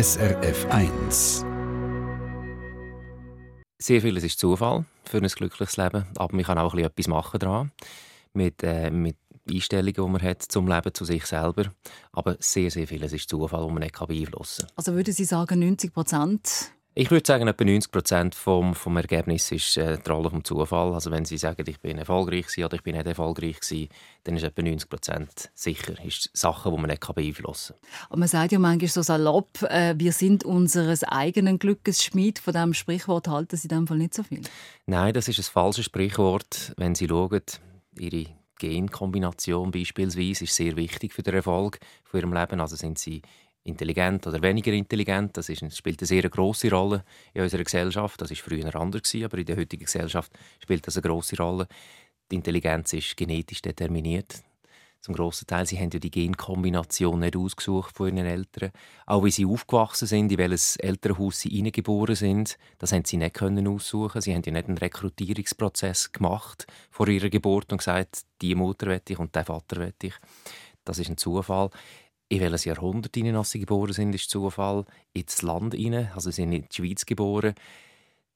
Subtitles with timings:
[0.00, 1.44] SRF 1.
[3.78, 7.72] Sehr vieles ist Zufall für ein glückliches Leben, aber man kann auch etwas machen daran
[8.32, 9.16] mit, äh, mit
[9.50, 11.72] Einstellungen, die man hat zum Leben, zu sich selber.
[12.12, 14.72] Aber sehr, sehr vieles ist Zufall, das man nicht beeinflussen kann.
[14.76, 16.70] Also würden Sie sagen, 90 Prozent
[17.00, 20.92] ich würde sagen, etwa 90 Prozent vom, vom Ergebnis ist äh, die Rolle vom Zufall.
[20.94, 23.88] Also wenn Sie sagen, ich bin erfolgreich oder ich bin nicht erfolgreich gewesen,
[24.24, 25.94] dann ist etwa 90 Prozent sicher.
[26.04, 28.06] Ist Sachen, die man nicht beeinflussen kann.
[28.08, 32.40] Aber man sagt ja manchmal so salopp, äh, wir sind unseres eigenen Glückes Schmied.
[32.40, 34.42] Von diesem Sprichwort halten Sie in dem Fall nicht so viel?
[34.86, 36.72] Nein, das ist ein falsches Sprichwort.
[36.78, 37.42] Wenn Sie schauen,
[37.96, 38.26] Ihre
[38.58, 42.60] Genkombination beispielsweise ist sehr wichtig für den Erfolg von Ihrem Leben.
[42.60, 43.22] Also sind Sie
[43.64, 45.36] intelligent oder weniger intelligent.
[45.36, 47.04] Das, ist, spielt eine sehr große Rolle
[47.34, 48.20] in unserer Gesellschaft.
[48.20, 51.66] Das ist früher anders aber in der heutigen Gesellschaft spielt das eine große Rolle.
[52.30, 54.42] Die Intelligenz ist genetisch determiniert.
[55.00, 58.72] Zum grossen Teil, sie haben ja die Genkombination nicht ausgesucht von ihren Eltern.
[59.06, 63.34] Auch wie sie aufgewachsen sind, in welches Elternhaus sie hineingeboren sind, das haben sie nicht
[63.34, 64.20] können aussuchen.
[64.20, 69.12] Sie haben ja nicht einen Rekrutierungsprozess gemacht vor ihrer Geburt und gesagt, die Mutter wette
[69.12, 70.14] ich und der Vater wette ich.
[70.84, 71.70] Das ist ein Zufall
[72.28, 74.84] in welches Jahrhundert ihnen, als sie geboren sind, ist Zufall.
[75.12, 77.54] Ins Land hinein, also sind in die Schweiz geboren.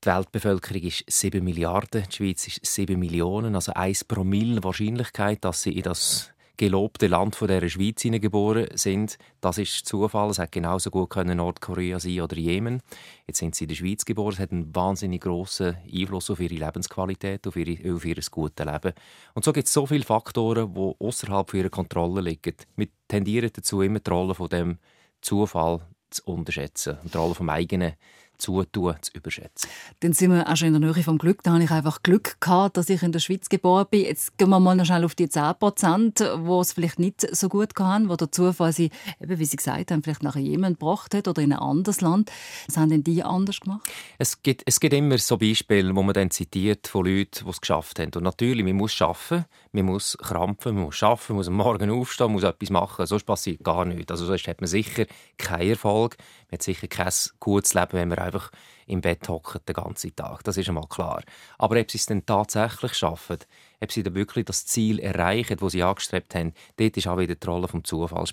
[0.02, 5.62] Die Weltbevölkerung ist 7 Milliarden, die Schweiz ist 7 Millionen, also 1 Promille Wahrscheinlichkeit, dass
[5.62, 9.18] sie in das gelobte Land von der Schweiz geboren sind.
[9.40, 10.30] Das ist Zufall.
[10.30, 12.82] Es hätte genauso gut können Nordkorea sein oder Jemen.
[13.26, 14.34] Jetzt sind sie in der Schweiz geboren.
[14.34, 18.92] Es hat einen wahnsinnig großen Einfluss auf ihre Lebensqualität, auf, ihre, auf ihr gutes Leben.
[19.34, 22.56] Und so gibt es so viele Faktoren, die außerhalb ihrer Kontrolle liegen.
[22.76, 24.78] Wir tendieren dazu, immer die Rolle von dem
[25.20, 25.80] Zufall
[26.10, 27.94] zu unterschätzen und die Rolle vom eigenen
[28.42, 29.70] Zutun zu überschätzen.
[30.00, 31.42] Dann sind wir auch schon in der Nähe vom Glück.
[31.42, 34.02] Da habe ich einfach Glück gehabt, dass ich in der Schweiz geboren bin.
[34.02, 36.24] Jetzt gehen wir mal noch schnell auf die 10 Prozent, die
[36.60, 40.02] es vielleicht nicht so gut haben, wo der Zufall sie, eben, wie Sie gesagt haben,
[40.02, 42.30] vielleicht nach Jemen gebracht hat oder in ein anderes Land.
[42.66, 43.88] Was haben denn die anders gemacht?
[44.18, 47.60] Es gibt, es gibt immer so Beispiele, wo man dann zitiert von Leuten, die es
[47.60, 48.10] geschafft haben.
[48.14, 51.90] Und natürlich, man muss arbeiten, man muss krampfen, man muss arbeiten, man muss am Morgen
[51.90, 53.06] aufstehen, man muss etwas machen.
[53.06, 54.10] Sonst passiert gar nichts.
[54.10, 55.06] Also sonst hat man sicher
[55.38, 56.16] keinen Erfolg.
[56.50, 58.50] Man hat sicher kein gutes Leben, wenn man einfach
[58.86, 60.42] im Bett hockt den ganzen Tag.
[60.44, 61.22] Das ist einmal klar.
[61.58, 63.38] Aber ob sie es dann tatsächlich schaffen,
[63.80, 67.34] ob sie dann wirklich das Ziel erreichen, das sie angestrebt haben, dort ist auch wieder
[67.34, 68.26] die Rolle vom Zufall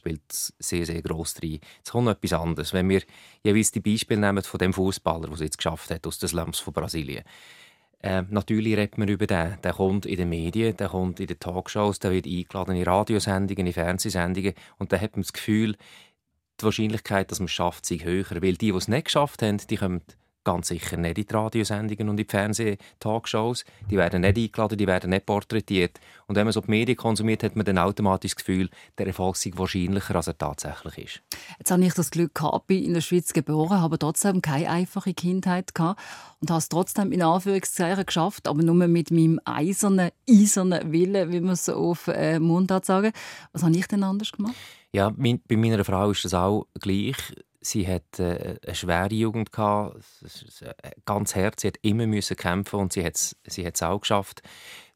[0.59, 1.59] sehr, sehr gross rein.
[1.77, 2.73] Jetzt kommt noch etwas anderes.
[2.73, 3.01] Wenn wir
[3.43, 6.59] jeweils die Beispiele nehmen von dem Fußballer, der es jetzt geschafft hat aus den Slums
[6.59, 7.23] von Brasilien.
[8.01, 9.57] Äh, natürlich redet man über den.
[9.61, 13.67] Der kommt in den Medien, der kommt in den Talkshows, der wird eingeladen in Radiosendungen,
[13.67, 15.75] in Fernsehsendungen und da hat man das Gefühl,
[16.61, 18.25] die Wahrscheinlichkeit, dass man es schafft, sich höher.
[18.29, 20.01] Weil die, die es nicht geschafft haben, die kommen
[20.43, 23.65] ganz sicher nicht in die Radiosendungen und in die Fernseh-Talkshows.
[23.89, 25.99] Die werden nicht eingeladen, die werden nicht porträtiert.
[26.27, 29.35] Und wenn man so die Medien konsumiert, hat man dann automatisch das Gefühl, der Erfolg
[29.35, 31.21] sei wahrscheinlicher, als er tatsächlich ist.
[31.57, 35.13] Jetzt habe ich das Glück gehabt, bin in der Schweiz geboren, habe trotzdem keine einfache
[35.13, 36.01] Kindheit gehabt
[36.39, 41.41] und habe es trotzdem in Anführungszeichen geschafft, aber nur mit meinem eisernen, eisernen Willen, wie
[41.41, 43.11] man es so auf äh, Mundart sagen.
[43.51, 44.55] Was habe ich denn anders gemacht?
[44.91, 47.15] Ja, mein, bei meiner Frau ist das auch gleich.
[47.61, 49.97] Sie hat äh, eine schwere Jugend gehabt,
[50.61, 51.59] äh, ganz hart.
[51.59, 54.41] Sie hat immer müssen kämpfen und sie hat es sie hat's auch geschafft.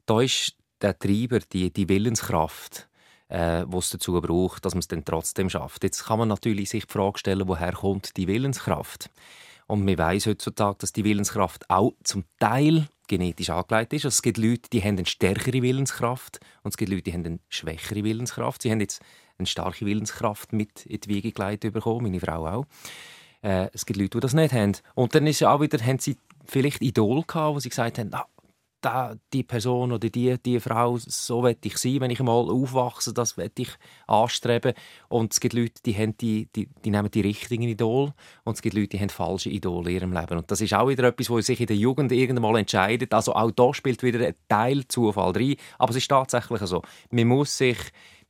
[0.06, 2.88] Da ist der Treiber, die, die Willenskraft,
[3.28, 5.84] äh, was dazu braucht, dass man es dann trotzdem schafft.
[5.84, 9.10] Jetzt kann man natürlich sich die Frage stellen, woher kommt die Willenskraft?
[9.66, 14.04] Und man weiß heutzutage, dass die Willenskraft auch zum Teil genetisch angelegt ist.
[14.04, 17.24] Also es gibt Leute, die haben eine stärkere Willenskraft und es gibt Leute, die haben
[17.24, 18.62] eine schwächere Willenskraft.
[18.62, 19.02] Sie haben jetzt
[19.38, 22.66] eine starke Willenskraft mit in die Wiege gelegt bekommen, meine Frau auch.
[23.42, 24.72] Äh, es gibt Leute, die das nicht haben.
[24.94, 28.26] Und dann ist auch wieder, haben sie vielleicht Idol gehabt, wo sie gesagt haben, ah,
[28.84, 33.14] da, die Person oder die, die Frau, so werde ich sein, wenn ich mal aufwachse,
[33.14, 33.70] das werde ich
[34.06, 34.74] anstreben.
[35.08, 38.12] Und es gibt Leute, die, haben die, die, die nehmen die richtigen Idole
[38.44, 40.36] und es gibt Leute, die haben falsche Idole in ihrem Leben.
[40.36, 43.14] Und das ist auch wieder etwas, wo sich in der Jugend irgendwann entscheidet.
[43.14, 45.56] Also auch da spielt wieder ein Teil Zufall rein.
[45.78, 47.78] Aber es ist tatsächlich so, man muss sich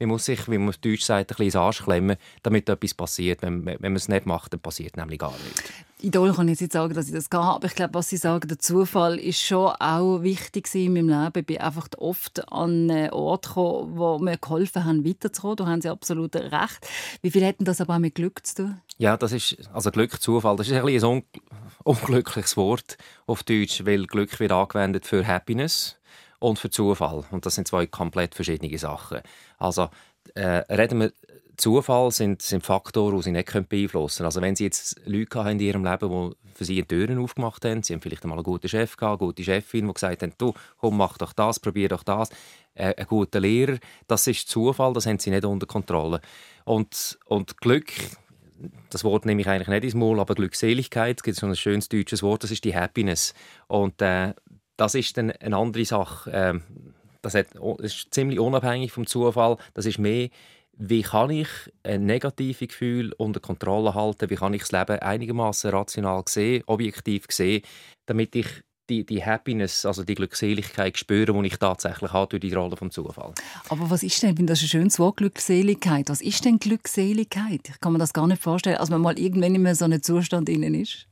[0.06, 3.42] man muss sich, wie man auf Deutsch sagt, ein bisschen Arsch klemmen, damit etwas passiert.
[3.42, 5.62] Wenn, wenn man es nicht macht, dann passiert nämlich gar nichts.
[6.04, 8.46] Idol kann ich nicht sagen, dass ich das habe, aber ich glaube, was Sie sagen,
[8.46, 11.32] der Zufall ist schon auch wichtig in meinem Leben.
[11.36, 15.56] Ich bin einfach oft an einen Ort gekommen, wo mir geholfen haben, weiterzukommen.
[15.56, 16.86] Da haben Sie absolut recht.
[17.22, 18.80] Wie viel hätten das aber auch mit Glück zu tun?
[18.98, 21.22] Ja, das ist, also Glück, Zufall, das ist ein, ein un
[21.84, 25.96] unglückliches Wort auf Deutsch, weil Glück wird angewendet für Happiness
[26.44, 27.24] und für Zufall.
[27.30, 29.20] Und das sind zwei komplett verschiedene Sachen.
[29.58, 29.88] Also
[30.34, 31.12] äh, reden wir
[31.56, 34.26] Zufall sind, sind Faktoren, die sie nicht beeinflussen können.
[34.26, 37.82] Also wenn sie jetzt Leute haben in ihrem Leben, die für sie Türen aufgemacht haben,
[37.82, 40.52] sie haben vielleicht einmal einen guten Chef gehabt, eine gute Chefin, die gesagt haben, du,
[40.78, 42.28] komm, mach doch das, probier doch das.
[42.74, 46.20] Äh, ein guter Lehrer, das ist Zufall, das haben sie nicht unter Kontrolle.
[46.64, 47.92] Und, und Glück
[48.90, 51.88] das Wort nehme ich eigentlich nicht ins Maul, aber Glückseligkeit, es gibt so ein schönes
[51.88, 53.34] deutsches Wort, das ist die Happiness.
[53.66, 54.34] Und äh,
[54.76, 56.30] das ist dann eine andere Sache.
[56.30, 56.60] Äh,
[57.22, 59.56] das, ist ziemlich unabhängig vom Zufall.
[59.72, 60.28] Das ist mehr,
[60.76, 61.48] wie kann ich
[61.82, 67.26] ein negatives Gefühl unter Kontrolle halten, wie kann ich das Leben einigermaßen rational sehen, objektiv
[67.30, 67.62] sehen,
[68.06, 68.46] damit ich
[68.90, 72.90] die, die Happiness, also die Glückseligkeit spüren, die ich tatsächlich habe durch die Rolle vom
[72.90, 73.32] Zufall.
[73.70, 76.10] Aber was ist denn, das ist ein schönes Wort, Glückseligkeit.
[76.10, 77.60] Was ist denn Glückseligkeit?
[77.68, 80.48] Ich kann mir das gar nicht vorstellen, als man mal irgendwann in so einem Zustand
[80.48, 81.06] innen ist.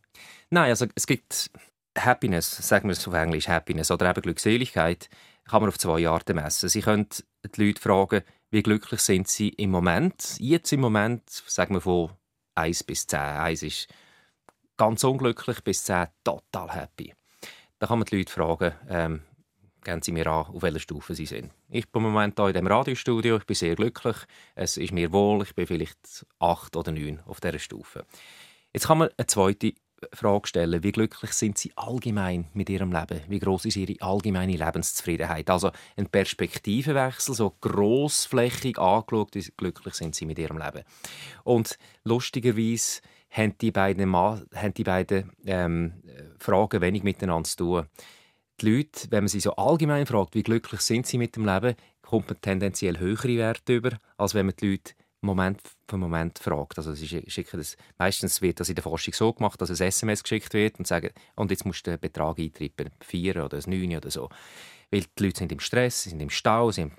[0.50, 1.50] Nein, also es gibt
[1.98, 5.08] Happiness, sagen wir es auf Englisch, Happiness oder eben Glückseligkeit,
[5.44, 6.68] kann man auf zwei Arten messen.
[6.68, 7.08] Sie können
[7.44, 10.36] die Leute fragen, wie glücklich sind sie im Moment.
[10.38, 12.10] Jetzt im Moment, sagen wir von
[12.54, 13.18] 1 bis 10.
[13.18, 13.88] 1 ist
[14.76, 17.14] ganz unglücklich, bis 10 total happy.
[17.78, 19.22] Da kann man die Leute fragen, ähm,
[19.82, 21.52] geben Sie mir an, auf welcher Stufe Sie sind.
[21.68, 24.16] Ich bin im Moment hier in dem Radiostudio, ich bin sehr glücklich,
[24.54, 28.04] es ist mir wohl, ich bin vielleicht 8 oder 9 auf dieser Stufe.
[28.72, 29.74] Jetzt kann man eine zweite
[30.12, 33.20] Frage stellen, wie glücklich sind Sie allgemein mit Ihrem Leben?
[33.28, 35.50] Wie groß ist Ihre allgemeine Lebenszufriedenheit?
[35.50, 40.84] Also ein Perspektivenwechsel, so grossflächig angeschaut, wie glücklich sind Sie mit Ihrem Leben?
[41.44, 43.00] Und lustigerweise
[43.30, 46.02] haben die beiden, Ma haben die beiden ähm,
[46.38, 47.86] Fragen wenig miteinander zu tun.
[48.60, 51.74] Die Leute, wenn man sie so allgemein fragt, wie glücklich sind sie mit dem Leben,
[52.02, 56.78] kommt man tendenziell höhere Werte über, als wenn man die Leute Moment für Moment fragt.
[56.78, 60.22] Also sie schicken das, meistens wird das in der Forschung so gemacht, dass ein SMS
[60.22, 63.96] geschickt wird und sagen, und jetzt musst du den Betrag eintreiben, vier oder das neun
[63.96, 64.28] oder so.
[64.90, 66.96] Weil die Leute sind im Stress, sind im Stau, sie haben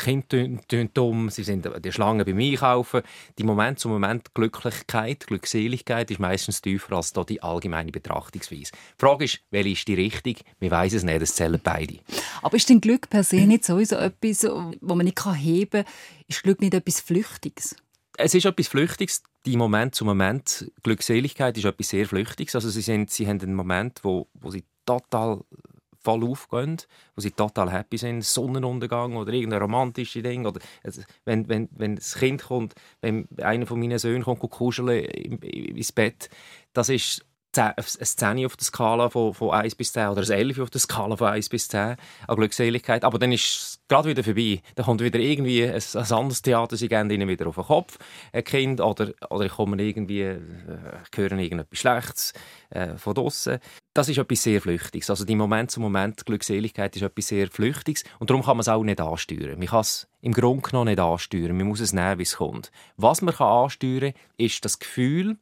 [0.00, 3.02] Kinder tun dumm, sie sind die Schlange beim Einkaufen.
[3.38, 8.72] Die Moment zu Moment Glücklichkeit, Glückseligkeit ist meistens tiefer als die allgemeine Betrachtungsweise.
[8.72, 10.42] Die Frage ist, welche ist die richtig?
[10.58, 11.98] Wir wissen es nicht, es zählen beide.
[12.42, 14.44] Aber ist denn Glück per se nicht sowieso etwas,
[14.80, 15.84] wo man nicht heben kann?
[16.26, 17.76] Ist Glück nicht etwas Flüchtiges?
[18.16, 19.22] Es ist etwas Flüchtiges.
[19.46, 22.54] Die Moment zu Moment Glückseligkeit ist etwas sehr Flüchtiges.
[22.54, 25.42] Also sie, sind, sie haben einen Moment, wo, wo sie total
[26.00, 26.78] voll aufgehen,
[27.14, 30.60] wo sie total happy sind, Sonnenuntergang oder irgendein romantisches Ding oder
[31.24, 36.30] wenn, wenn, wenn das Kind kommt, wenn einer von meinen Söhnen kommt kuscheln ins Bett,
[36.72, 37.24] das ist
[37.56, 40.80] eine 10 auf der Skala von, von 1 bis 10 oder ein 11 auf der
[40.80, 43.04] Skala von 1 bis 10 an Glückseligkeit.
[43.04, 44.62] Aber dann ist es gerade wieder vorbei.
[44.76, 47.98] Dann kommt wieder irgendwie ein, ein anderes Theater, sie gehen ihnen wieder auf den Kopf,
[48.32, 50.40] ein Kind, oder, oder ich komme irgendwie, äh,
[51.14, 52.32] höre irgendetwas Schlechtes
[52.70, 53.58] äh, von draussen.
[53.92, 55.10] Das ist etwas sehr Flüchtiges.
[55.10, 58.68] Also die Moment zu Moment Glückseligkeit ist etwas sehr Flüchtiges und darum kann man es
[58.68, 59.58] auch nicht ansteuern.
[59.58, 61.56] Man kann es im Grunde genommen nicht ansteuern.
[61.56, 62.70] Man muss es nehmen, wie es kommt.
[62.96, 65.36] Was man kann ansteuern kann, ist das Gefühl,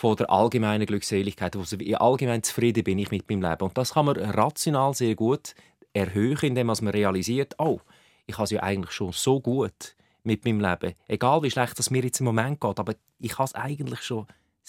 [0.00, 3.64] von der allgemeinen Glückseligkeit, also wie allgemein zufrieden bin ich mit meinem Leben.
[3.64, 5.54] Und das kann man rational sehr gut
[5.92, 7.80] erhöhen, indem man realisiert, oh,
[8.24, 10.94] ich habe es ja eigentlich schon so gut mit meinem Leben.
[11.06, 14.26] Egal wie schlecht es mir jetzt im Moment geht, aber ich habe es eigentlich schon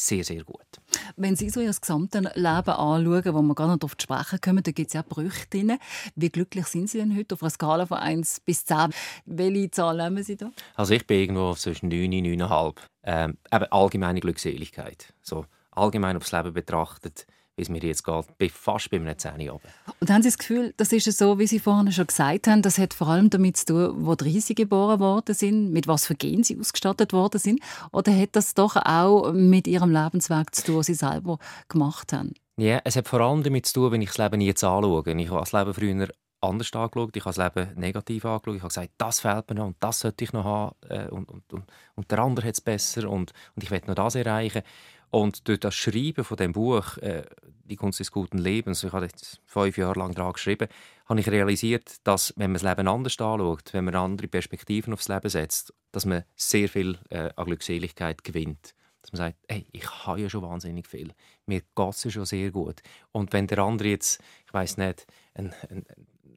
[0.08, 0.66] sehr, sehr gut.
[1.16, 4.64] Wenn Sie so Ihr gesamtes Leben anschauen, wo wir gar nicht darauf zu sprechen kommen,
[4.64, 5.78] da gibt es ja Brüche drin.
[6.16, 8.94] Wie glücklich sind Sie denn heute auf einer Skala von 1 bis 10?
[9.26, 10.52] Welche Zahl nehmen Sie da?
[10.76, 12.76] Also ich bin irgendwo zwischen 9 und 9,5.
[13.04, 15.14] Ähm, eben allgemeine Glückseligkeit.
[15.22, 17.26] So allgemein aufs Leben betrachtet
[17.62, 19.62] wie es mir jetzt geht, bin fast bei einem 10 oben.
[20.00, 22.80] Und haben Sie das Gefühl, das ist so, wie Sie vorhin schon gesagt haben, das
[22.80, 26.16] hat vor allem damit zu tun, wo die Riesen geboren worden sind, mit was für
[26.16, 27.62] Genen sie ausgestattet worden sind,
[27.92, 31.38] oder hat das doch auch mit Ihrem Lebensweg zu tun, was Sie selber
[31.70, 32.34] gemacht haben?
[32.58, 35.04] Ja, es hat vor allem damit zu tun, wenn ich das Leben jetzt anschaue.
[35.06, 36.08] Ich habe das Leben früher
[36.42, 39.68] anders angeschaut, ich habe das Leben negativ angeschaut, ich habe gesagt, das fehlt mir noch
[39.68, 41.64] und das sollte ich noch haben äh, und, und, und,
[41.96, 44.64] und der andere hat es besser und, und ich will noch das erreichen.
[45.12, 47.24] Und durch das Schreiben von dem Buch äh,
[47.66, 50.70] «Die Kunst des guten Lebens», ich habe jetzt fünf Jahre lang daran geschrieben,
[51.06, 55.10] habe ich realisiert, dass, wenn man das Leben anders anschaut, wenn man andere Perspektiven aufs
[55.10, 58.74] Leben setzt, dass man sehr viel äh, an Glückseligkeit gewinnt.
[59.02, 61.14] Dass man sagt, hey, ich habe ja schon wahnsinnig viel.
[61.46, 62.82] Mir geht es ja schon sehr gut.
[63.12, 65.86] Und wenn der andere jetzt, ich weiß nicht, ein, ein,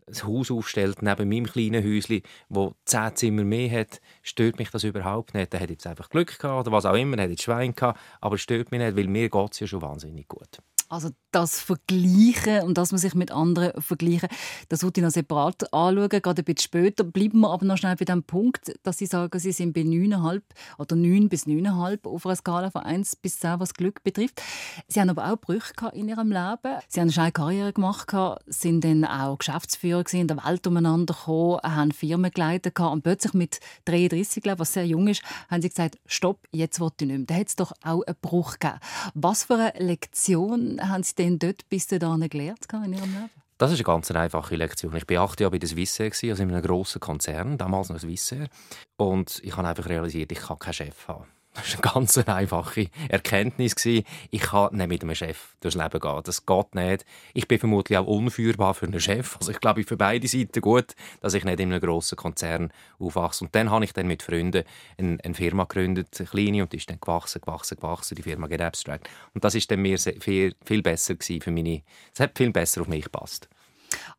[0.07, 4.85] ein Haus aufstellt neben meinem kleinen Häuschen, wo zehn Zimmer mehr hat, stört mich das
[4.85, 5.55] überhaupt nicht.
[5.55, 7.99] Er hat jetzt einfach Glück gehabt oder was auch immer, er hat jetzt Schwein gehabt,
[8.21, 10.59] aber stört mich nicht, weil mir geht es ja schon wahnsinnig gut.
[10.89, 14.29] Also das Vergleichen und dass man sich mit anderen vergleichen,
[14.69, 17.03] das würde ich noch separat anschauen, gerade ein bisschen später.
[17.03, 20.43] Bleiben wir aber noch schnell bei dem Punkt, dass Sie sagen, Sie sind bei 9,5
[20.79, 24.41] oder 9 bis 9,5 auf einer Skala von 1 bis 10, was Glück betrifft.
[24.87, 26.79] Sie haben aber auch Brüche in Ihrem Leben.
[26.89, 28.15] Sie haben eine Karriere gemacht,
[28.47, 33.59] sind dann auch Geschäftsführer in der Welt umeinander gekommen, haben Firmen geleitet und plötzlich mit
[33.87, 37.17] 33, glaube ich, was sehr jung ist, haben Sie gesagt, stopp, jetzt will ich nicht
[37.17, 37.27] mehr.
[37.27, 38.79] Da hat es doch auch einen Bruch gegeben.
[39.15, 43.31] Was für eine Lektion haben Sie denn dort bis dahin gelernt in Ihrem Leben?
[43.59, 44.97] Das ist eine ganz einfache Lektion.
[44.97, 48.49] Ich war acht Jahre bei der Swissair, also in einem grossen Konzern, damals noch Swissair.
[48.97, 51.27] Und ich habe einfach realisiert, ich kann keinen Chef haben.
[51.55, 53.77] Das war eine ganz einfache Erkenntnis.
[53.87, 56.21] Ich kann nicht mit einem Chef durchs Leben gehen.
[56.25, 57.05] Das geht nicht.
[57.33, 59.37] Ich bin vermutlich auch unführbar für einen Chef.
[59.37, 63.45] Also ich glaube, für beide Seiten gut, dass ich nicht in einem grossen Konzern aufwachse.
[63.45, 64.65] Und dann habe ich dann mit Freunden
[64.99, 68.49] eine, eine Firma gegründet, eine kleine, und die ist dann gewachsen, gewachsen, gewachsen, die Firma
[68.49, 69.09] Get Abstract.
[69.33, 71.83] Und das ist dann mir viel, viel besser für meine...
[72.13, 73.49] Es hat viel besser auf mich gepasst.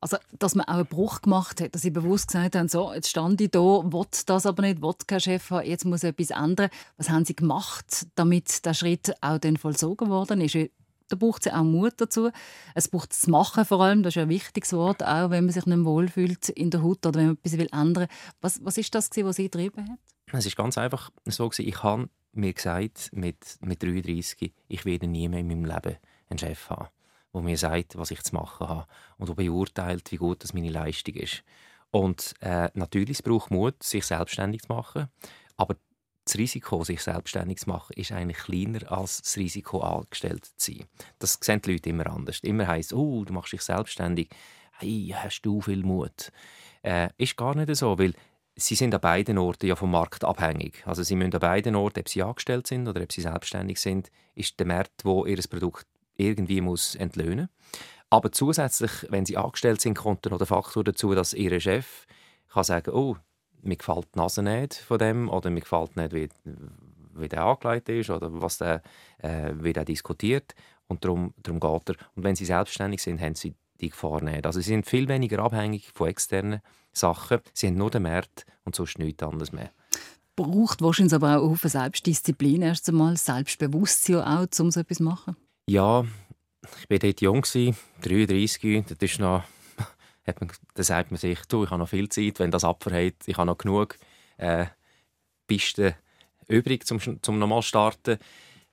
[0.01, 3.09] Also, dass man auch einen Bruch gemacht hat, dass sie bewusst gesagt haben, so, jetzt
[3.09, 6.69] stand ich da, will das aber nicht, will kein Chef haben, jetzt muss etwas ändern.
[6.97, 10.57] Was haben sie gemacht, damit der Schritt auch dann vollzogen worden ist?
[11.07, 12.31] Da braucht es auch Mut dazu.
[12.73, 15.65] Es braucht das Machen vor allem, das ist ein wichtiges Wort, auch wenn man sich
[15.65, 18.07] nicht wohlfühlt in der Haut oder wenn man etwas ändern
[18.41, 18.51] will.
[18.61, 19.99] Was, ist das, was Sie getrieben hat?
[20.31, 25.29] Es ist ganz einfach so, ich habe mir gesagt, mit, mit 33, ich werde nie
[25.29, 25.97] mehr in meinem Leben
[26.29, 26.87] einen Chef haben
[27.35, 28.87] wo mir sagt, was ich zu machen habe
[29.17, 31.43] und wo beurteilt, wie gut das meine Leistung ist.
[31.91, 35.09] Und äh, natürlich es braucht Mut, sich selbstständig zu machen,
[35.57, 35.75] aber
[36.23, 40.85] das Risiko, sich selbstständig zu machen, ist eigentlich kleiner als das Risiko, angestellt zu sein.
[41.19, 42.39] Das sehen die Leute immer anders.
[42.39, 44.29] Immer heisst, oh, du machst dich selbstständig,
[44.79, 46.31] hey, hast du viel Mut.
[46.83, 48.13] Äh, ist gar nicht so, weil
[48.55, 50.83] sie sind an beiden Orten ja vom Markt abhängig.
[50.85, 54.09] Also sie müssen an beiden Orten, ob sie angestellt sind oder ob sie selbstständig sind,
[54.35, 55.87] ist der Markt, wo ihr Produkt
[56.17, 57.49] irgendwie muss entlöhnen
[58.09, 62.05] Aber zusätzlich, wenn sie angestellt sind, kommt noch der Faktor dazu, dass ihr Chef
[62.49, 63.17] kann sagen oh,
[63.61, 66.29] mir gefällt die Nase nicht von dem oder mir gefällt nicht, wie,
[67.13, 68.81] wie der angelegt ist oder was der,
[69.17, 70.55] äh, wie der diskutiert.
[70.87, 72.05] Und darum, darum geht er.
[72.15, 74.45] Und wenn sie selbstständig sind, haben sie die Gefahr nicht.
[74.45, 76.61] Also sie sind viel weniger abhängig von externen
[76.93, 77.39] Sachen.
[77.53, 79.71] Sie haben nur den Markt und sonst nichts anderes mehr
[80.35, 85.35] braucht wahrscheinlich aber auch eine Selbstdisziplin erst einmal, Selbstbewusstsein auch, um so etwas zu machen?
[85.67, 86.05] Ja,
[86.83, 89.43] ich war dort jung, 33, das ist noch,
[90.27, 93.15] hat man, da sagt man sich, du, ich habe noch viel Zeit, wenn das abverhält,
[93.25, 93.97] ich habe noch genug
[94.37, 94.67] äh,
[95.47, 95.95] Pisten
[96.47, 98.19] übrig, zum, zum nochmal starten.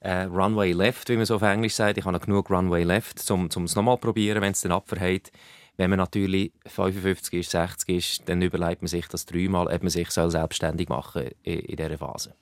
[0.00, 1.96] Äh, Runway left, wie man so auf Englisch sagt.
[1.96, 5.30] Ich habe noch genug Runway left, um es nochmal probieren, wenn es dann abverhält.
[5.82, 9.90] Wenn man natürlich 55 ist, 60 ist, dann überlegt man sich das dreimal, ob man
[9.90, 12.36] sich selbstständig machen soll in, dieser Phase.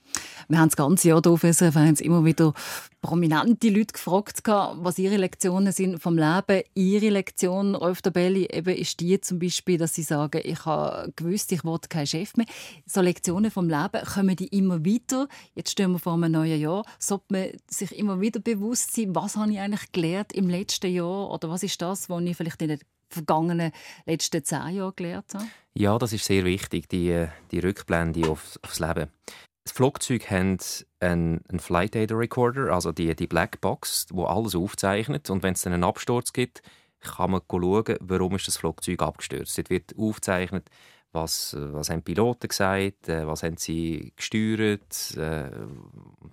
[0.49, 2.53] Wir haben das ganze Jahr hier auf SRF immer wieder
[3.01, 6.65] prominente Leute gefragt, was ihre Lektionen sind vom Leben.
[6.75, 11.51] Ihre Lektion, Rolf Dabelli, eben ist die zum Beispiel, dass sie sagen, ich habe gewusst,
[11.53, 12.45] ich wollte kein Chef mehr.
[12.85, 15.29] So Lektionen vom Leben kommen die immer wieder.
[15.55, 16.85] Jetzt stehen wir vor einem neuen Jahr.
[16.99, 21.31] Sollte man sich immer wieder bewusst sein, was habe ich eigentlich gelernt im letzten Jahr
[21.31, 22.81] oder was ist das, was ich vielleicht in den
[23.11, 23.73] vergangenen
[24.07, 25.47] letzten zehn Jahren gelernt habe?
[25.75, 29.09] Ja, das ist sehr wichtig, die, die Rückblende aufs, aufs Leben.
[29.65, 35.31] Das Flugzeug hat einen, einen Flight Data Recorder, also die, die Blackbox, wo alles aufzeichnet.
[35.31, 36.63] Und wenn es dann einen Absturz gibt,
[37.01, 39.57] kann man schauen, warum ist das Flugzeug abgestürzt.
[39.57, 40.69] Dort wird aufgezeichnet,
[41.13, 45.17] was, was haben Piloten gesagt, äh, was haben sie gesteuert.
[45.17, 45.51] Äh,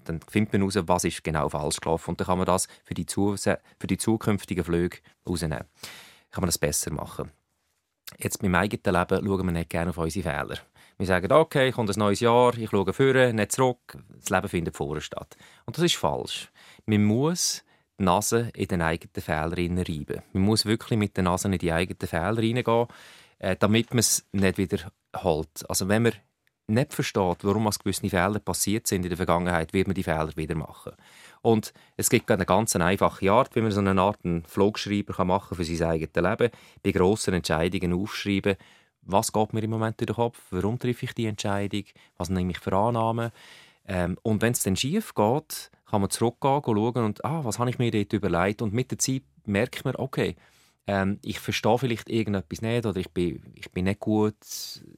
[0.03, 2.11] dann findet man heraus, was ist genau falsch gelaufen.
[2.11, 5.63] Und dann kann man das für die, für die zukünftigen Flüge herausnehmen.
[6.31, 7.31] Kann man das besser machen.
[8.17, 10.57] Jetzt beim eigenen Leben schauen wir nicht gerne auf unsere Fehler.
[10.97, 13.97] Wir sagen, okay, kommt ein neues Jahr, ich schaue vorne, nicht zurück.
[14.19, 15.37] Das Leben findet vorne statt.
[15.65, 16.49] Und das ist falsch.
[16.85, 17.63] Man muss
[17.99, 20.23] die Nase in den eigenen Fehler reiben.
[20.33, 22.87] Man muss wirklich mit der Nase in die eigenen Fehler reingehen,
[23.39, 25.69] äh, damit man es nicht wiederholt.
[25.69, 26.13] Also wenn man
[26.67, 30.55] nicht versteht, warum gewisse Fehler passiert sind in der Vergangenheit, wird man die Fehler wieder
[30.55, 30.93] machen.
[31.41, 35.49] Und es gibt eine ganz einfache Art, wie man so eine Art einen Flugschreiber machen
[35.49, 36.51] kann für sein eigenes Leben.
[36.83, 38.55] Bei grossen Entscheidungen aufschreiben,
[39.01, 41.83] was geht mir im Moment durch den Kopf, warum treffe ich die Entscheidung,
[42.17, 43.31] was nehme ich für Annahmen.
[43.87, 47.69] Ähm, und wenn es dann schief geht, kann man zurückgehen, schauen und ah, was habe
[47.69, 50.35] ich mir dort überlegt und mit der Zeit merkt man, okay,
[50.87, 54.35] ähm, ich verstehe vielleicht irgendetwas nicht oder ich bin, ich bin nicht gut,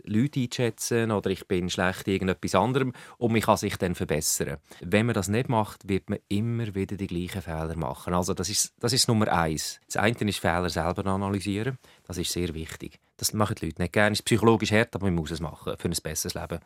[0.04, 4.58] Leute einzuschätzen oder ich bin schlecht in irgendetwas anderem und man kann sich dann verbessern.
[4.82, 8.14] Wenn man das nicht macht, wird man immer wieder die gleichen Fehler machen.
[8.14, 9.82] Also das ist, das ist Nummer eins.
[9.88, 11.80] Das eine ist Fehler selber analysieren.
[12.06, 13.00] Das ist sehr wichtig.
[13.18, 14.14] Das machen die Leute nicht gerne.
[14.14, 16.60] Es ist psychologisch hart, aber man muss es machen für ein besseres Leben.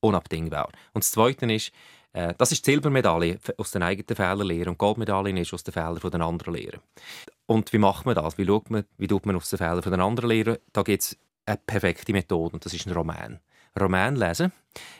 [0.00, 0.70] Unabdingbar.
[0.94, 1.72] Und das Zweite ist,
[2.12, 5.62] äh, das ist die Silbermedaille aus den eigenen Fehlern lernen und die Goldmedaille ist aus
[5.62, 6.80] den Fehlern der anderen lernen.
[7.46, 8.38] Und wie macht man das?
[8.38, 10.56] Wie schaut man, wie tut man aus den Fehlern der anderen lernen?
[10.72, 13.40] Da gibt es eine perfekte Methode und das ist ein Roman.
[13.78, 14.52] Roman lesen,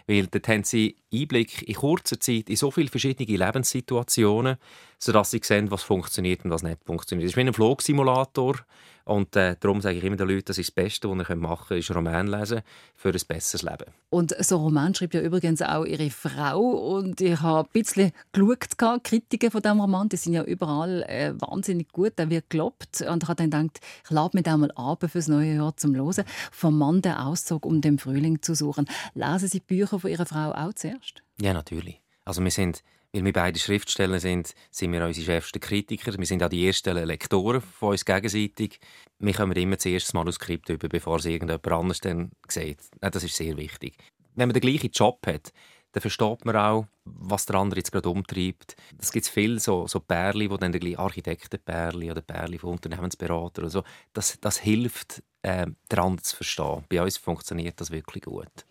[0.07, 4.57] weil dort haben sie Einblick in kurzer Zeit in so viele verschiedene Lebenssituationen,
[4.99, 7.27] sodass sie sehen, was funktioniert und was nicht funktioniert.
[7.27, 8.57] Es ist wie ein Flugsimulator
[9.05, 11.67] und äh, darum sage ich immer den Leuten, das ist das Beste, was ihr machen
[11.69, 12.61] könnt, ist Roman lesen
[12.95, 13.87] für ein besseres Leben.
[14.11, 18.13] Und so ein Roman schreibt ja übrigens auch ihre Frau und ich habe ein bisschen
[18.33, 23.01] geschaut, Kritiken von diesem Roman, die sind ja überall äh, wahnsinnig gut, der wird gelobt
[23.03, 26.25] und ich habe dann gedacht, ich lade mich einmal ab fürs neue Jahr zum Hören,
[26.53, 28.87] vom Mann der Auszug, um den Frühling zu suchen.
[29.15, 31.23] Lesen Sie die Bücher von Ihrer Frau auch zuerst?
[31.41, 32.01] Ja, natürlich.
[32.25, 36.17] Also wir sind, weil wir beide Schriftsteller sind, sind wir unsere schärfsten Kritiker.
[36.17, 38.79] Wir sind auch die ersten Lektoren von uns gegenseitig.
[39.19, 42.79] Wir kommen immer zuerst das Manuskript über, bevor es irgendjemand anders dann sieht.
[43.01, 43.97] Das ist sehr wichtig.
[44.35, 45.53] Wenn man den gleichen Job hat,
[45.93, 48.77] dann versteht man auch, was der andere jetzt gerade umtreibt.
[48.99, 53.71] Es gibt viele so, so Pärchen, die dann die Architektenpärchen oder Pärchen von Unternehmensberatern oder
[53.71, 53.83] so.
[54.13, 56.85] Das, das hilft, äh, den anderen zu verstehen.
[56.89, 58.67] Bei uns funktioniert das wirklich gut.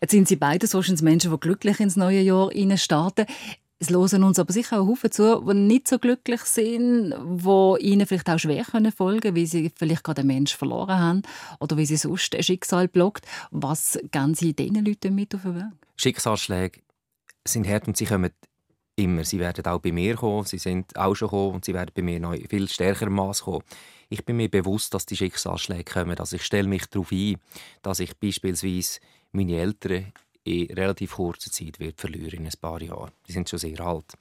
[0.00, 3.26] Jetzt sind Sie beide so Menschen, die glücklich ins neue Jahr starten.
[3.84, 8.06] Es hören uns aber sicher auch Haufen zu, die nicht so glücklich sind, die ihnen
[8.06, 11.22] vielleicht auch schwer folgen können, weil sie vielleicht gerade einen Menschen verloren haben
[11.60, 13.26] oder weil sie sonst ein Schicksal blockt.
[13.50, 15.64] Was geben Sie diesen Leuten mit auf den Weg?
[15.96, 16.80] Schicksalsschläge
[17.46, 18.30] sind hart und sie kommen
[18.96, 19.22] immer.
[19.24, 22.00] Sie werden auch bei mir kommen, sie sind auch schon gekommen und sie werden bei
[22.00, 23.64] mir noch viel stärker Maß kommen.
[24.08, 26.18] Ich bin mir bewusst, dass die Schicksalsschläge kommen.
[26.18, 27.36] Also ich stelle mich darauf ein,
[27.82, 29.00] dass ich beispielsweise
[29.32, 30.12] meine Eltern
[30.44, 33.12] in relativ kurzer Zeit wird verlieren, in ein paar Jahren.
[33.26, 34.12] Die sind schon sehr alt.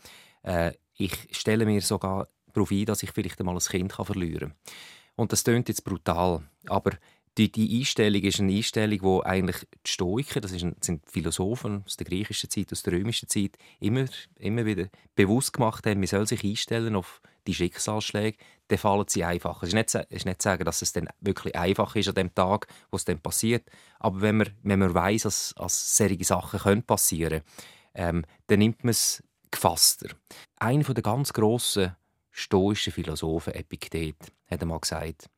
[0.41, 4.73] Äh, ich stelle mir sogar darauf ein, dass ich vielleicht einmal ein Kind verlieren kann.
[5.15, 6.91] Und das klingt jetzt brutal, aber
[7.37, 12.05] die, die Einstellung ist eine Einstellung, wo eigentlich die Stoiker, das sind Philosophen aus der
[12.05, 14.05] griechischen Zeit, aus der römischen Zeit, immer,
[14.37, 18.37] immer wieder bewusst gemacht haben, man soll sich einstellen auf die Schicksalsschläge,
[18.67, 19.63] dann fallen sie einfach.
[19.63, 22.33] Es ist nicht, es ist nicht sagen, dass es dann wirklich einfach ist an dem
[22.33, 26.59] Tag, wo es dann passiert, aber wenn man, wenn man weiss, dass, dass solche Sachen
[26.59, 30.09] können passieren können, ähm, dann nimmt man es gefasster.
[30.57, 31.95] Einer der ganz grossen
[32.31, 34.15] stoischen Philosophen, Epiktet,
[34.47, 35.29] hat einmal gesagt,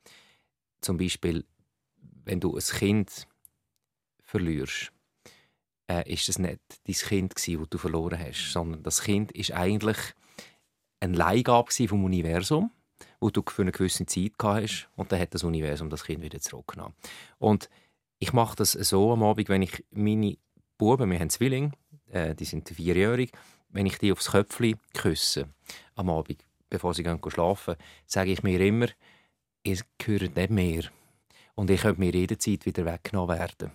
[0.82, 1.46] zum Beispiel,
[2.26, 3.28] wenn du ein Kind
[4.24, 4.92] verlierst,
[5.88, 9.52] äh, ist es nicht dein Kind gewesen, das du verloren hast, sondern das Kind ist
[9.52, 9.98] eigentlich
[11.00, 12.72] eine Leihgabe vom Universum,
[13.20, 16.40] wo du für eine gewisse Zeit hast und dann hat das Universum das Kind wieder
[16.40, 16.96] zurückgenommen.
[17.38, 17.70] Und
[18.20, 20.38] ich mache das so am Abend, wenn ich meine
[20.78, 21.72] Buben, wir haben Zwillinge,
[22.10, 23.32] äh, die sind vierjährig,
[23.70, 25.50] wenn ich die aufs Köpfchen küsse
[25.96, 28.88] am Abend, bevor sie gehen schlafen, sage ich mir immer,
[29.64, 30.84] ihr gehört nicht mehr
[31.56, 33.72] und ich könnte mir jederzeit wieder weggenommen werden.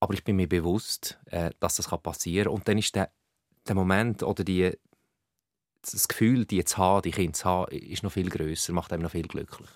[0.00, 2.54] Aber ich bin mir bewusst, äh, dass das passieren kann.
[2.54, 3.10] Und dann ist der,
[3.66, 4.76] der Moment oder die,
[5.80, 9.02] das Gefühl, die zu haben, die Kinder zu haben, ist noch viel grösser, macht einem
[9.02, 9.72] noch viel glücklicher.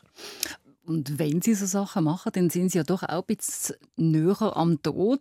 [0.88, 4.56] Und wenn Sie so Sachen machen, dann sind Sie ja doch auch ein bisschen näher
[4.56, 5.20] am Tod,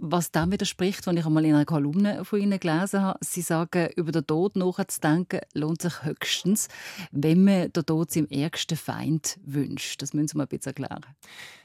[0.00, 3.20] was dem widerspricht, was ich einmal in einer Kolumne von Ihnen gelesen habe.
[3.22, 6.66] Sie sagen, über den Tod nachzudenken lohnt sich höchstens,
[7.12, 10.02] wenn man den Tod seinem ärgsten Feind wünscht.
[10.02, 11.06] Das müssen Sie mal ein bisschen erklären.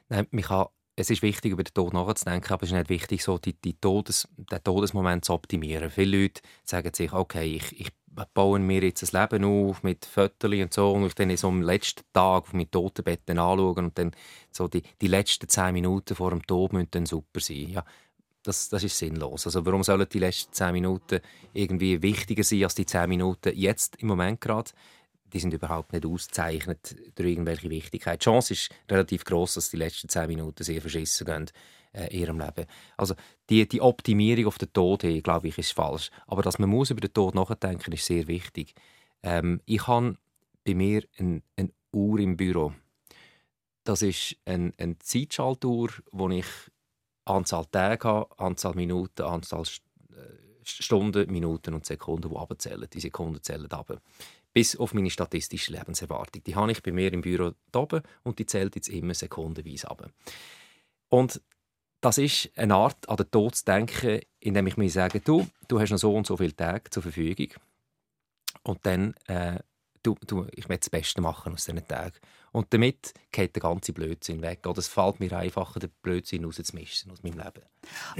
[0.10, 3.38] Nein, man es ist wichtig, über den Tod nachzudenken, aber es ist nicht wichtig, so
[3.38, 5.90] die, die Todes, den Todesmoment zu optimieren.
[5.90, 7.90] Viele Leute sagen sich, okay, ich, ich
[8.34, 11.62] baue mir jetzt ein Leben auf mit Fötterli und so und ich dann so am
[11.62, 14.12] letzten Tag auf mein Totenbett anschauen und dann
[14.52, 17.70] so die, die letzten zehn Minuten vor dem Tod müssen dann super sein.
[17.70, 17.86] Ja,
[18.44, 19.46] das, das ist sinnlos.
[19.46, 21.20] Also warum sollen die letzten zehn Minuten
[21.54, 24.72] irgendwie wichtiger sein als die zehn Minuten jetzt im Moment gerade?
[25.34, 28.20] die sind überhaupt nicht ausgezeichnet durch irgendwelche Wichtigkeit.
[28.20, 31.52] Die Chance ist relativ groß, dass die letzten zehn Minuten sehr verschissen gehen
[31.94, 32.66] in ihrem Leben.
[32.98, 33.16] Also
[33.50, 36.12] die, die Optimierung auf den Tod, hin, glaube ich, ist falsch.
[36.28, 38.74] Aber dass man muss über den Tod nachdenken, ist sehr wichtig.
[39.24, 40.18] Ähm, ich habe
[40.66, 42.74] bei mir eine ein Uhr im Büro.
[43.84, 46.46] Das ist eine, eine Zeitschaltuhr, wo ich
[47.26, 52.88] Anzahl Tage habe, Anzahl Minuten, Anzahl äh, Stunden, Minuten und Sekunden, die abzählen.
[52.92, 54.00] Die Sekunden zählen ab
[54.54, 56.44] bis auf meine statistische Lebenserwartung.
[56.44, 60.12] Die habe ich bei mir im Büro oben und die zählt jetzt immer sekundenweise ab.
[61.10, 61.42] Und
[62.02, 65.80] das ist eine Art, an den Tod zu denken, indem ich mir sage, du, du
[65.80, 67.50] hast noch so und so viele Tage zur Verfügung
[68.64, 69.60] und dann, äh,
[70.04, 72.16] du, du, ich möchte das Beste machen aus diesen Tagen.
[72.52, 74.66] Und damit geht der ganze Blödsinn weg.
[74.66, 77.64] Oder es fällt mir einfacher, den Blödsinn rauszumischen aus meinem Leben.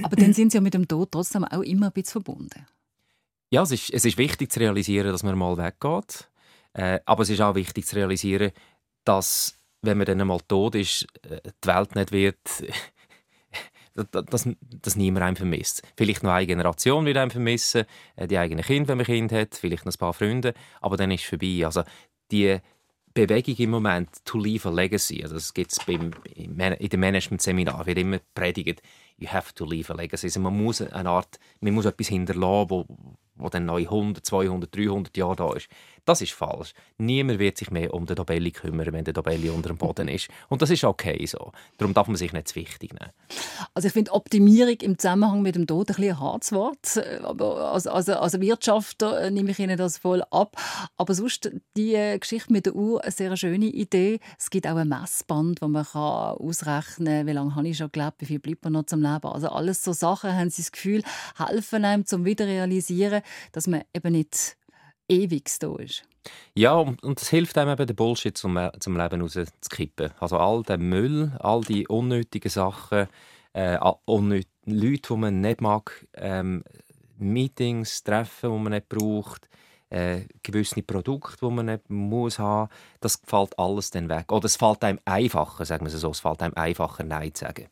[0.04, 2.68] Aber dann sind Sie ja mit dem Tod trotzdem auch immer ein bisschen verbunden.
[3.50, 6.30] Ja, es ist, es ist wichtig zu realisieren, dass man mal weggeht.
[6.74, 8.52] Äh, aber es ist auch wichtig zu realisieren,
[9.04, 12.38] dass, wenn man dann mal tot ist, äh, die Welt nicht wird,
[14.04, 14.50] dass,
[14.82, 15.84] dass niemand einen vermisst.
[15.98, 17.86] Vielleicht noch eine Generation wird einen vermissen,
[18.16, 21.12] äh, die eigenen Kinder, wenn man Kind hat, vielleicht noch ein paar Freunde, aber dann
[21.12, 21.66] ist es vorbei.
[21.66, 21.84] Also
[22.32, 22.60] die
[23.14, 27.98] Bewegung im Moment, to leave a legacy, also das gibt es in den Management-Seminaren, wird
[27.98, 28.82] immer predigt,
[29.18, 30.28] you have to leave a legacy.
[30.28, 32.86] Also man muss eine Art, man muss etwas hinterlassen, wo,
[33.40, 35.68] wo dann neu 100, 200, 300 Jahre da ist.
[36.06, 36.74] Das ist falsch.
[36.98, 40.30] Niemand wird sich mehr um den Dobelli kümmern, wenn der Dobelli unter dem Boden ist.
[40.48, 41.52] Und das ist okay so.
[41.78, 43.12] Darum darf man sich nicht zu wichtig nehmen.
[43.74, 46.98] Also ich finde Optimierung im Zusammenhang mit dem Tod ein, bisschen ein hartes Wort.
[47.24, 50.56] Aber als, als, als Wirtschafter äh, nehme ich Ihnen das voll ab.
[50.98, 54.20] Aber sonst die äh, Geschichte mit der Uhr, eine sehr schöne Idee.
[54.38, 57.92] Es gibt auch ein Messband, wo man kann ausrechnen kann, wie lange habe ich schon
[57.92, 59.28] gelebt, wie viel bleibt man noch zum Leben.
[59.28, 61.04] Also alles so Sachen, haben Sie das Gefühl,
[61.38, 64.58] helfen einem zum Wiederrealisieren, dass man eben nicht
[65.08, 66.04] ewig da ist.
[66.54, 70.12] Ja, und, es hilft einem eben, den Bullshit zum, zum Leben rauszukippen.
[70.20, 73.08] Also all der Müll, all die unnötigen Sachen,
[73.54, 76.64] äh, unnöt Leute, die man nicht mag, ähm,
[77.18, 79.50] Meetings, Treffen, die man nicht braucht,
[79.90, 84.32] äh, gewisse Produkte, die man nicht muss haben, das fällt alles dann weg.
[84.32, 87.46] Oder es fällt einem einfacher, sagen wir es so, es fällt einem einfacher, Nein zu
[87.46, 87.68] sagen.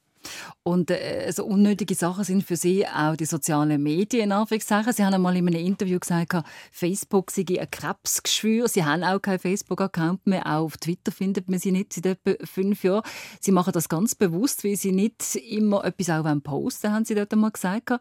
[0.64, 4.34] Und äh, so unnötige Sachen sind für Sie auch die sozialen Medien.
[4.50, 6.36] Sie haben einmal in einem Interview gesagt,
[6.72, 8.68] Facebook sei ein Krebsgeschwür.
[8.68, 10.46] Sie haben auch keinen Facebook-Account mehr.
[10.46, 13.04] Auch auf Twitter findet man sie nicht seit etwa fünf Jahren.
[13.40, 17.32] Sie machen das ganz bewusst, weil sie nicht immer etwas auch posten haben Sie dort
[17.34, 17.92] einmal gesagt.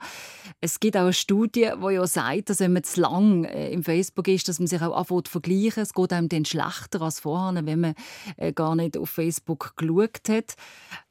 [0.61, 3.83] Es gibt auch eine Studie, die ja sagt, dass wenn man zu lang äh, im
[3.83, 5.83] Facebook ist, dass man sich auch anfängt zu vergleichen.
[5.83, 7.95] Es geht einem dann schlechter als vorher, wenn man
[8.37, 10.55] äh, gar nicht auf Facebook geschaut hat.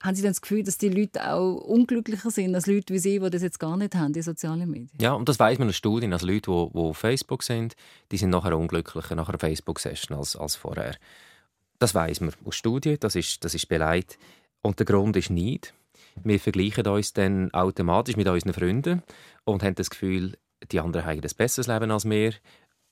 [0.03, 3.19] Haben Sie dann das Gefühl, dass die Leute auch unglücklicher sind als Leute wie Sie,
[3.19, 4.89] die das jetzt gar nicht haben, die sozialen Medien.
[4.99, 6.13] Ja, und das weiß man in Studien.
[6.13, 7.75] Also Leute, die, die auf Facebook sind,
[8.11, 10.95] die sind nachher unglücklicher nach einer Facebook-Session als, als vorher.
[11.79, 14.17] Das weiß man aus Studien, das ist, das ist beleidigt.
[14.61, 15.73] Und der Grund ist nicht.
[16.23, 19.03] Wir vergleichen uns dann automatisch mit unseren Freunden
[19.43, 20.37] und haben das Gefühl,
[20.71, 22.33] die anderen haben ein besseres Leben als wir.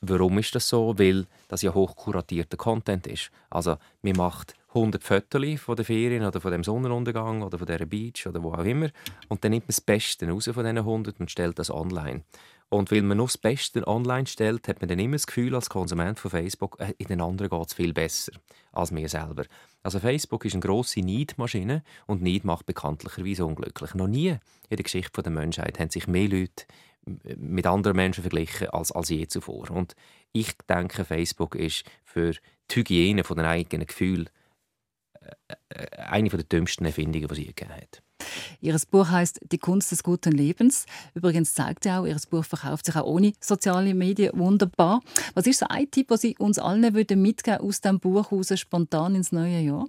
[0.01, 0.99] Warum ist das so?
[0.99, 3.31] Weil das ja hochkuratierter Content ist.
[3.49, 7.85] Also, man macht 100 Fotos von der Ferien oder von dem Sonnenuntergang oder von der
[7.85, 8.89] Beach oder wo auch immer.
[9.27, 12.23] Und dann nimmt man das Beste raus von diesen 100 und stellt das online.
[12.69, 15.69] Und weil man nur das Beste online stellt, hat man dann immer das Gefühl als
[15.69, 18.31] Konsument von Facebook, äh, in den anderen geht es viel besser
[18.71, 19.45] als mir selber.
[19.83, 23.93] Also Facebook ist eine grosse Neidmaschine und Neid macht bekanntlicherweise unglücklich.
[23.93, 24.39] Noch nie in
[24.77, 26.65] der Geschichte der Menschheit haben sich mehr Leute
[27.05, 29.69] mit anderen Menschen verglichen als, als je zuvor.
[29.69, 29.95] Und
[30.31, 32.31] ich denke, Facebook ist für
[32.71, 34.29] die Hygiene den eigenen Gefühlen
[35.97, 38.01] eine der dümmsten Erfindungen, die sie gegeben hat.
[38.61, 40.85] Ihr Buch heißt Die Kunst des guten Lebens.
[41.13, 45.01] Übrigens zeigt ja auch, Ihr Buch verkauft sich auch ohne soziale Medien wunderbar.
[45.33, 48.57] Was ist so ein Tipp, den Sie uns allen würden mitgeben aus dem Buch heraus
[48.59, 49.87] spontan ins neue Jahr?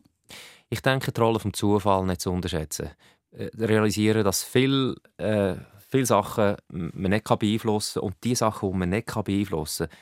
[0.71, 2.91] Ich denke, die Rolle vom Zufall nicht zu unterschätzen.
[3.31, 5.55] Äh, realisieren, dass viel, äh,
[5.91, 9.97] viele Sachen man nicht beeinflussen kann und die Sachen, die man nicht beeinflussen kann,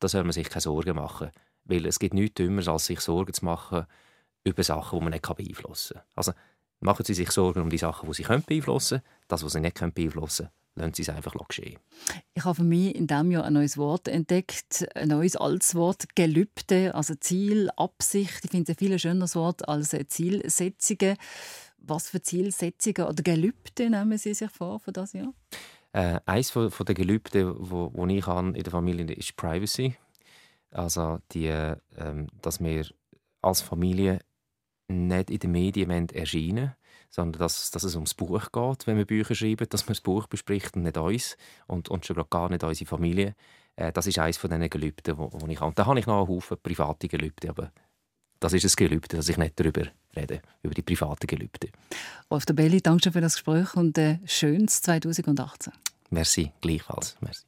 [0.00, 1.30] da soll man sich keine Sorgen machen.
[1.64, 3.86] Weil es gibt nichts Dümmeres, als sich Sorgen zu machen
[4.48, 6.04] über Sachen, die man nicht beeinflussen kann.
[6.14, 6.32] Also
[6.80, 9.14] machen Sie sich Sorgen um die Sachen, die Sie beeinflussen können.
[9.28, 11.78] Das, was Sie nicht beeinflussen können, lassen Sie es einfach geschehen.
[12.34, 16.14] Ich habe für mich in diesem Jahr ein neues Wort entdeckt, ein neues altes Wort,
[16.14, 18.44] Gelübde, also Ziel, Absicht.
[18.44, 21.16] Ich finde es ein viel schöneres Wort als Zielsetzungen.
[21.78, 25.32] Was für Zielsetzungen oder Gelübde nehmen Sie sich vor für das Jahr?
[25.92, 29.96] Äh, eines von, von der Gelübde, wo, wo ich an in der Familie ist Privacy.
[30.70, 32.86] Also die, ähm, dass wir
[33.40, 34.18] als Familie
[34.88, 36.74] nicht in den Medien erscheinen
[37.10, 40.26] sondern dass, dass es ums Buch geht, wenn wir Bücher schreiben, dass man das Buch
[40.26, 43.34] bespricht und nicht uns und, und schon gar nicht unsere Familie.
[43.76, 45.68] Äh, das ist eines von diesen Gelübden, wo, wo ich habe.
[45.68, 47.72] Und da habe ich noch einen Haufen private Gelübde, aber
[48.40, 51.68] das ist ein Gelübde, dass ich nicht darüber rede, über die privaten Gelübde.
[52.30, 55.72] Rolf de Belli, danke für das Gespräch und äh, schönes 2018.
[56.10, 57.16] Merci, gleichfalls.
[57.20, 57.46] Merci.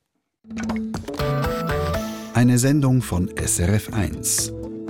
[2.34, 4.69] Eine Sendung von SRF1.